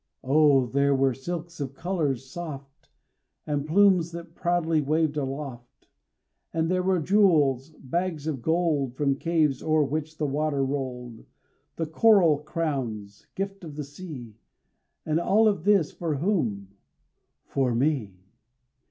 Oh! 0.23 0.65
there 0.65 0.95
were 0.95 1.13
silks 1.13 1.59
of 1.59 1.75
colors 1.75 2.25
soft, 2.25 2.89
And 3.45 3.67
plumes 3.67 4.11
that 4.13 4.33
proudly 4.33 4.81
waved 4.81 5.15
aloft; 5.15 5.87
And 6.51 6.71
there 6.71 6.81
were 6.81 6.99
jewels, 6.99 7.69
bags 7.73 8.25
of 8.25 8.41
gold, 8.41 8.95
From 8.95 9.13
caves 9.15 9.61
o'er 9.61 9.83
which 9.83 10.17
the 10.17 10.25
water 10.25 10.65
rolled, 10.65 11.23
And 11.77 11.91
coral 11.91 12.39
crowns 12.39 13.27
gifts 13.35 13.63
of 13.63 13.75
the 13.75 13.83
sea 13.83 14.37
And 15.05 15.19
all 15.19 15.47
of 15.47 15.65
this 15.65 15.91
for 15.91 16.15
whom? 16.15 16.69
_For 17.51 17.77
me. 17.77 18.15